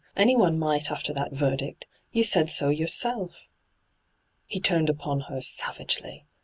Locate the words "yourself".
2.69-3.45